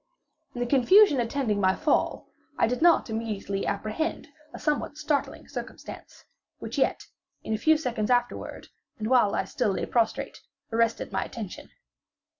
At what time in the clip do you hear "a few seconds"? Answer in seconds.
7.53-8.09